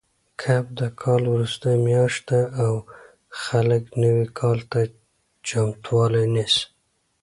[0.41, 2.73] کب د کال وروستۍ میاشت ده او
[3.43, 4.79] خلک نوي کال ته
[5.47, 6.63] چمتووالی نیسي.